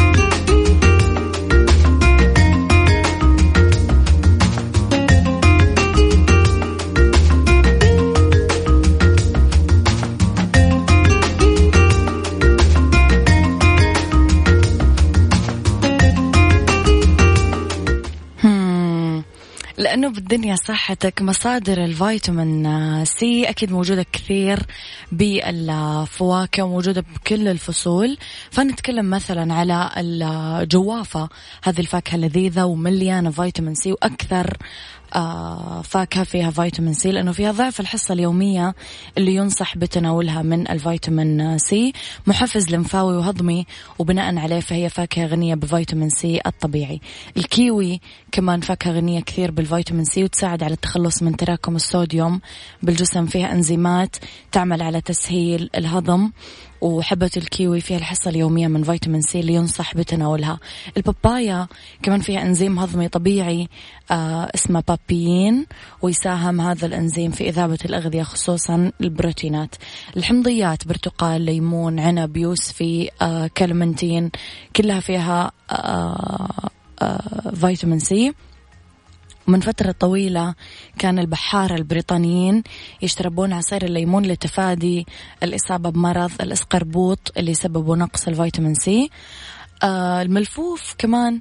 لأنه 19.91 20.09
بالدنيا 20.09 20.55
صحتك 20.55 21.21
مصادر 21.21 21.83
الفيتامين 21.83 23.05
C 23.05 23.49
أكيد 23.49 23.71
موجودة 23.71 24.05
كثير 24.13 24.59
بالفواكه 25.11 26.63
وموجودة 26.63 27.01
بكل 27.15 27.47
الفصول. 27.47 28.17
فنتكلم 28.51 29.09
مثلا 29.09 29.53
على 29.53 29.89
الجوافة 29.97 31.29
هذه 31.63 31.79
الفاكهة 31.79 32.17
لذيذة 32.17 32.63
ومليانة 32.63 33.31
فيتامين 33.31 33.75
C 33.75 33.91
وأكثر 33.91 34.57
فاكهة 35.83 36.23
فيها 36.23 36.51
فيتامين 36.51 36.93
C 36.93 37.11
لأنه 37.11 37.31
فيها 37.31 37.51
ضعف 37.51 37.79
الحصة 37.79 38.13
اليومية 38.13 38.75
اللي 39.17 39.35
ينصح 39.35 39.77
بتناولها 39.77 40.41
من 40.41 40.67
الفيتامين 40.67 41.57
C. 41.57 41.93
محفز 42.27 42.69
لمفاوي 42.69 43.17
وهضمي 43.17 43.65
وبناء 43.99 44.37
عليه 44.37 44.59
فهي 44.59 44.89
فاكهة 44.89 45.25
غنية 45.25 45.55
بفيتامين 45.55 46.09
C 46.09 46.41
الطبيعي. 46.45 47.01
الكيوي 47.37 48.01
كمان 48.31 48.61
فاكهة 48.61 48.91
غنية 48.91 49.19
كثير 49.19 49.51
بالفيتامين 49.51 50.05
C 50.05 50.23
وتساعد 50.23 50.63
على 50.63 50.73
التخلص 50.73 51.23
من 51.23 51.37
تراكم 51.37 51.75
الصوديوم. 51.75 52.41
بالجسم 52.83 53.25
فيها 53.25 53.51
إنزيمات 53.51 54.15
تعمل 54.51 54.81
على 54.81 55.01
تسهيل 55.01 55.69
الهضم. 55.77 56.31
وحبة 56.81 57.31
الكيوي 57.37 57.81
فيها 57.81 57.97
الحصة 57.97 58.29
اليومية 58.29 58.67
من 58.67 58.83
فيتامين 58.83 59.21
C 59.21 59.39
اللي 59.39 59.53
ينصح 59.53 59.95
بتناولها. 59.95 60.59
البابايا 60.97 61.67
كمان 62.03 62.19
فيها 62.21 62.41
إنزيم 62.41 62.79
هضمي 62.79 63.07
طبيعي 63.07 63.67
آه 64.11 64.49
اسمه 64.55 64.83
papain 64.87 65.65
ويساهم 66.01 66.61
هذا 66.61 66.85
الإنزيم 66.85 67.31
في 67.31 67.49
إذابة 67.49 67.77
الأغذية 67.85 68.23
خصوصا 68.23 68.91
البروتينات. 69.01 69.75
الحمضيات 70.17 70.87
برتقال 70.87 71.41
ليمون 71.41 71.99
عنب 71.99 72.37
يوسفي 72.37 73.09
آه 73.21 73.47
كلمنتين 73.57 74.31
كلها 74.75 74.99
فيها 74.99 75.51
آه 75.71 76.69
آه 77.01 77.51
فيتامين 77.55 77.99
سي. 77.99 78.33
ومن 79.47 79.59
فترة 79.59 79.91
طويلة 79.99 80.55
كان 80.99 81.19
البحارة 81.19 81.75
البريطانيين 81.75 82.63
يشربون 83.01 83.53
عصير 83.53 83.85
الليمون 83.85 84.25
لتفادي 84.25 85.05
الإصابة 85.43 85.89
بمرض 85.89 86.31
الإسقربوط 86.41 87.31
اللي 87.37 87.51
يسببه 87.51 87.95
نقص 87.95 88.27
الفيتامين 88.27 88.73
سي. 88.73 89.09
آه 89.83 90.21
الملفوف 90.21 90.95
كمان 90.97 91.39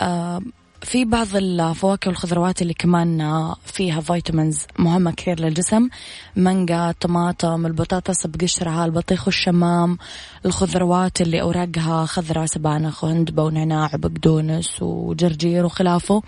آه 0.00 0.40
في 0.82 1.04
بعض 1.04 1.26
الفواكه 1.36 2.08
والخضروات 2.08 2.62
اللي 2.62 2.74
كمان 2.74 3.22
فيها 3.64 4.00
vitamins 4.00 4.66
مهمة 4.78 5.10
كثير 5.12 5.40
للجسم. 5.40 5.88
مانجا 6.36 6.94
طماطم 7.00 7.66
البطاطس 7.66 8.26
بقشرها 8.26 8.84
البطيخ 8.84 9.26
والشمام 9.26 9.98
الخضروات 10.46 11.20
اللي 11.20 11.40
أوراقها 11.40 12.06
خضراء 12.06 12.46
سبانخ 12.46 13.04
وهندبة 13.04 13.42
ونعناع 13.42 13.90
وبقدونس 13.94 14.82
وجرجير 14.82 15.64
وخلافه. 15.64 16.14
آه، 16.14 16.22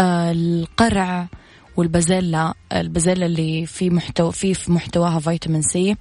القرع 0.00 1.28
والبازيلا 1.76 2.54
البازيلا 2.72 3.26
اللي 3.26 3.66
في 3.66 3.90
محتوى 3.90 4.32
في 4.32 4.72
محتواها 4.72 5.18
فيتامين 5.20 5.62
سي 5.62 5.96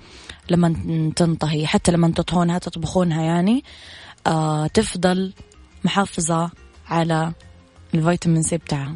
لما 0.49 0.73
تنطهي 1.15 1.67
حتى 1.67 1.91
لما 1.91 2.11
تطهونها 2.11 2.59
تطبخونها 2.59 3.23
يعني 3.23 3.63
آه 4.27 4.67
تفضل 4.67 5.33
محافظة 5.85 6.51
على 6.87 7.33
الفيتامين 7.93 8.41
سي 8.41 8.57
بتاعها. 8.57 8.95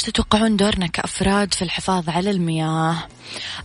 إيش 0.00 0.06
تتوقعون 0.06 0.56
دورنا 0.56 0.86
كأفراد 0.86 1.54
في 1.54 1.62
الحفاظ 1.62 2.08
على 2.08 2.30
المياه؟ 2.30 2.96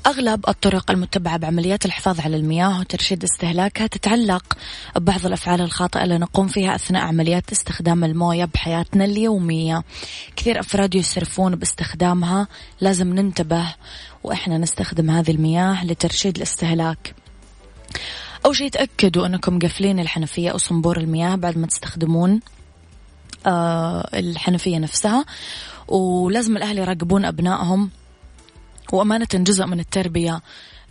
أغلب 0.05 0.49
الطرق 0.49 0.91
المتبعة 0.91 1.37
بعمليات 1.37 1.85
الحفاظ 1.85 2.19
على 2.19 2.37
المياه 2.37 2.79
وترشيد 2.79 3.23
استهلاكها 3.23 3.87
تتعلق 3.87 4.57
ببعض 4.95 5.25
الأفعال 5.25 5.61
الخاطئة 5.61 6.03
اللي 6.03 6.17
نقوم 6.17 6.47
فيها 6.47 6.75
أثناء 6.75 7.03
عمليات 7.03 7.51
استخدام 7.51 8.03
الموية 8.03 8.45
بحياتنا 8.45 9.05
اليومية. 9.05 9.83
كثير 10.35 10.59
أفراد 10.59 10.95
يسرفون 10.95 11.55
باستخدامها، 11.55 12.47
لازم 12.81 13.13
ننتبه 13.13 13.75
وإحنا 14.23 14.57
نستخدم 14.57 15.09
هذه 15.09 15.31
المياه 15.31 15.85
لترشيد 15.85 16.35
الاستهلاك. 16.35 17.15
أول 18.45 18.55
شيء 18.55 18.69
تأكدوا 18.69 19.25
أنكم 19.25 19.59
قافلين 19.59 19.99
الحنفية 19.99 20.49
أو 20.49 20.57
صنبور 20.57 20.97
المياه 20.97 21.35
بعد 21.35 21.57
ما 21.57 21.67
تستخدمون 21.67 22.39
الحنفية 24.13 24.77
نفسها 24.77 25.25
ولازم 25.87 26.57
الأهل 26.57 26.77
يراقبون 26.77 27.25
أبنائهم. 27.25 27.89
وأمانة 28.93 29.27
جزء 29.33 29.65
من 29.65 29.79
التربية 29.79 30.41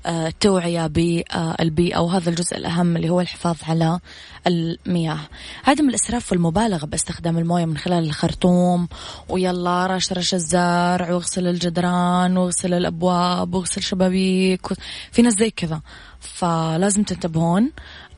التوعية 0.06 0.86
بالبيئة 0.86 1.98
وهذا 1.98 2.30
الجزء 2.30 2.56
الأهم 2.56 2.96
اللي 2.96 3.10
هو 3.10 3.20
الحفاظ 3.20 3.56
على 3.68 4.00
المياه. 4.46 5.18
عدم 5.66 5.88
الإسراف 5.88 6.32
والمبالغة 6.32 6.86
باستخدام 6.86 7.38
الموية 7.38 7.64
من 7.64 7.76
خلال 7.76 8.04
الخرطوم 8.04 8.88
ويلا 9.28 9.86
رش 9.86 10.12
رش 10.12 10.34
الزرع 10.34 11.12
واغسل 11.12 11.46
الجدران 11.46 12.36
واغسل 12.36 12.74
الأبواب 12.74 13.54
واغسل 13.54 13.82
شبابيك 13.82 14.66
في 15.12 15.22
ناس 15.22 15.34
زي 15.34 15.50
كذا. 15.50 15.80
فلازم 16.20 17.02
تنتبهون 17.02 17.62
آه، 17.64 17.70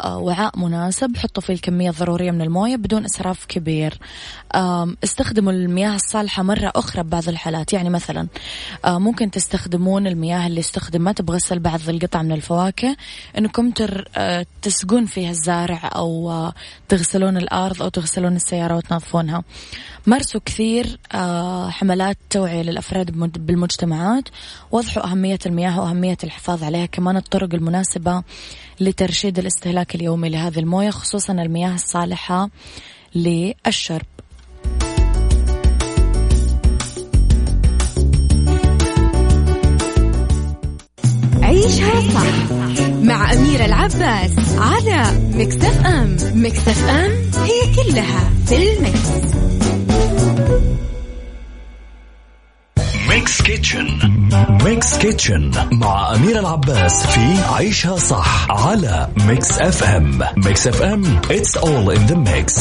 وعاء 0.04 0.58
مناسب 0.58 1.16
حطوا 1.16 1.42
فيه 1.42 1.54
الكمية 1.54 1.90
الضرورية 1.90 2.30
من 2.30 2.42
الموية 2.42 2.76
بدون 2.76 3.04
إسراف 3.04 3.44
كبير. 3.44 3.98
استخدموا 5.04 5.52
المياه 5.52 5.94
الصالحة 5.94 6.42
مرة 6.42 6.72
أخرى 6.76 7.02
ببعض 7.02 7.28
الحالات. 7.28 7.72
يعني 7.72 7.90
مثلا 7.90 8.28
آه، 8.84 8.98
ممكن 8.98 9.30
تستخدمون 9.30 10.06
المياه 10.06 10.46
اللي 10.46 10.60
استخدمت 10.60 11.22
بغسل 11.22 11.58
بعض 11.58 11.88
القطع 11.88 12.22
من 12.22 12.32
الفواكه. 12.32 12.96
أنكم 13.38 13.72
آه، 14.16 14.46
تسقون 14.62 15.06
فيها 15.06 15.30
الزارع 15.30 15.90
أو 15.94 16.52
تغسلون 16.88 17.36
الأرض 17.36 17.82
أو 17.82 17.88
تغسلون 17.88 18.36
السيارة 18.36 18.76
وتنظفونها. 18.76 19.42
مارسوا 20.06 20.40
كثير 20.44 20.98
حملات 21.68 22.18
توعية 22.30 22.62
للأفراد 22.62 23.10
بالمجتمعات. 23.46 24.28
وضحوا 24.72 25.06
أهمية 25.06 25.38
المياه 25.46 25.80
وأهمية 25.80 26.18
الحفاظ 26.24 26.64
عليها. 26.64 26.86
كمان 26.86 27.16
الطرق 27.16 27.54
المناسبة 27.54 28.22
لترشيد 28.80 29.38
الاستهلاك 29.38 29.94
اليومي 29.94 30.28
لهذه 30.28 30.58
الموية 30.58 30.90
خصوصا 30.90 31.32
المياه 31.32 31.74
الصالحة 31.74 32.50
للشرب 33.14 34.06
عيشها 41.42 42.00
صح 42.00 42.52
مع 43.02 43.32
أميرة 43.32 43.64
العباس 43.64 44.32
على 44.58 45.20
Mix 45.34 45.86
FM 45.86 46.16
Mix 46.34 46.88
FM 46.88 47.12
هي 47.44 47.74
كلها 47.74 48.30
في 48.46 48.56
ال 48.56 48.72
mix. 48.72 49.36
Mix 53.26 53.42
Kitchen 53.42 53.86
Mix 54.64 54.98
Kitchen 54.98 55.50
مع 55.72 56.14
أمير 56.14 56.38
العباس 56.38 57.06
في 57.06 57.38
عيشها 57.54 57.96
صح 57.96 58.50
على 58.50 59.08
Mix 59.26 59.58
FM 59.58 60.18
Mix 60.36 60.66
FM 60.66 61.20
it's 61.20 61.56
all 61.56 61.90
in 61.96 62.06
the 62.06 62.16
mix. 62.16 62.54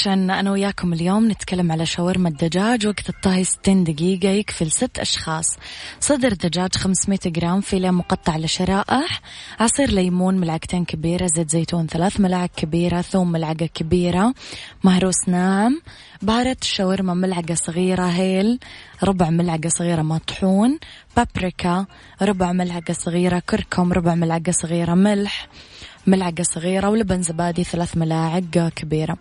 kitchen 0.00 0.30
أنا 0.30 0.50
وياكم 0.50 0.92
اليوم 0.92 1.30
نتكلم 1.30 1.72
على 1.72 1.86
شاورما 1.86 2.28
الدجاج. 2.28 2.86
وقت 2.86 3.08
الطهي 3.08 3.44
60 3.44 3.84
دقيقة 3.84 4.28
يكفي 4.28 4.70
ست 4.70 4.98
أشخاص. 4.98 5.46
صدر 6.00 6.32
دجاج 6.32 6.74
500 6.74 7.18
جرام 7.26 7.60
فيليه 7.60 7.90
مقطع 7.90 8.36
لشرائح 8.36 9.20
عصير 9.60 9.90
ليمون 9.90 10.38
ملعقتين 10.38 10.84
كبيرة 10.84 11.26
زيت 11.26 11.50
زيتون 11.50 11.86
ثلاث 11.86 12.20
ملاعق 12.20 12.50
كبيرة 12.56 13.00
ثوم 13.00 13.32
ملعقة 13.32 13.66
كبيرة 13.66 14.34
مهروس 14.84 15.28
ناعم 15.28 15.80
بهارات 16.22 16.62
الشاورما 16.62 17.14
ملعقة 17.14 17.54
صغيرة 17.54 18.04
هيل 18.04 18.58
ربع 19.04 19.30
ملعقة 19.30 19.68
صغيرة 19.68 20.02
مطحون 20.02 20.78
بابريكا 21.16 21.86
ربع 22.22 22.52
ملعقة 22.52 22.92
صغيرة 22.92 23.38
كركم 23.38 23.92
ربع 23.92 24.14
ملعقة 24.14 24.52
صغيرة 24.52 24.94
ملح 24.94 25.48
ملعقة 26.06 26.42
صغيرة 26.42 26.88
ولبن 26.88 27.22
زبادي 27.22 27.64
ثلاث 27.64 27.96
ملاعق 27.96 28.68
كبيرة. 28.76 29.16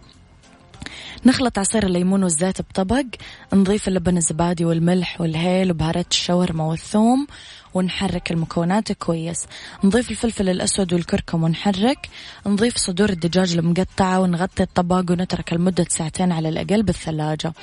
نخلط 1.25 1.59
عصير 1.59 1.85
الليمون 1.85 2.23
والزيت 2.23 2.61
بطبق 2.61 3.05
نضيف 3.53 3.87
اللبن 3.87 4.17
الزبادي 4.17 4.65
والملح 4.65 5.21
والهيل 5.21 5.71
وبهارات 5.71 6.11
الشاورما 6.11 6.63
والثوم 6.63 7.27
ونحرك 7.73 8.31
المكونات 8.31 8.91
كويس. 8.91 9.45
نضيف 9.83 10.11
الفلفل 10.11 10.49
الأسود 10.49 10.93
والكركم 10.93 11.43
ونحرك. 11.43 12.09
نضيف 12.47 12.77
صدور 12.77 13.09
الدجاج 13.09 13.57
المقطعة 13.57 14.19
ونغطي 14.19 14.63
الطبق 14.63 15.11
ونترك 15.11 15.53
لمدة 15.53 15.85
ساعتين 15.89 16.31
على 16.31 16.49
الأقل 16.49 16.83
بالثلاجة. 16.83 17.53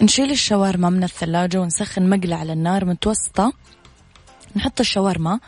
نشيل 0.00 0.30
الشاورما 0.30 0.90
من 0.90 1.04
الثلاجة 1.04 1.60
ونسخن 1.60 2.08
مقلة 2.10 2.36
على 2.36 2.52
النار 2.52 2.84
متوسطة. 2.84 3.52
نحط 4.56 4.80
الشاورما 4.80 5.40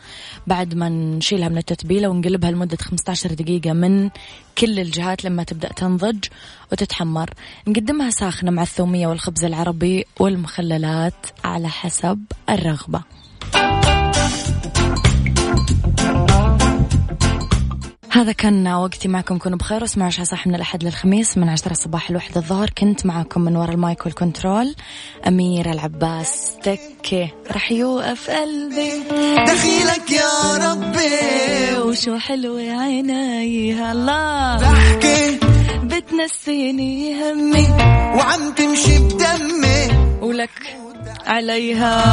بعد 0.47 0.75
ما 0.75 0.89
نشيلها 0.89 1.49
من 1.49 1.57
التتبيلة 1.57 2.07
ونقلبها 2.07 2.51
لمدة 2.51 2.77
15 2.77 3.33
دقيقة 3.33 3.73
من 3.73 4.09
كل 4.57 4.79
الجهات 4.79 5.25
لما 5.25 5.43
تبدأ 5.43 5.67
تنضج 5.67 6.25
وتتحمر. 6.71 7.29
نقدمها 7.67 8.09
ساخنة 8.09 8.51
مع 8.51 8.61
الثومية 8.61 9.07
والخبز 9.07 9.45
العربي 9.45 10.05
والمخللات 10.19 11.25
على 11.43 11.69
حسب 11.69 12.23
الرغبة. 12.49 13.01
هذا 18.13 18.31
كان 18.31 18.67
وقتي 18.67 19.07
معكم. 19.07 19.37
كونوا 19.37 19.57
بخير 19.57 19.81
واسمعوا 19.81 20.07
عشاء 20.07 20.25
صح 20.25 20.47
من 20.47 20.55
الأحد 20.55 20.83
للخميس 20.83 21.37
من 21.37 21.49
عشرة 21.49 21.71
الصباح 21.71 22.11
لوحدة 22.11 22.41
الظهر. 22.41 22.69
كنت 22.69 23.05
معكم 23.05 23.41
من 23.41 23.55
وراء 23.55 23.71
المايك 23.71 24.05
والكنترول. 24.05 24.75
أميرة 25.27 25.71
العباس 25.71 26.57
تكي. 26.63 27.29
رح 27.51 27.71
يوقف 27.71 28.29
قلبي 28.29 29.03
دخيلك 29.47 30.11
يا 30.11 30.71
ربي. 30.71 31.79
وشو 31.79 32.17
حلوة 32.17 32.61
عيني 32.61 33.91
الله 33.91 34.57
ضحكي 34.57 35.39
بتنسيني 35.83 37.15
همي. 37.31 37.67
وعم 38.17 38.51
تمشي 38.51 38.99
بدمي. 38.99 40.19
ولك 40.21 40.77
عليها. 41.25 42.03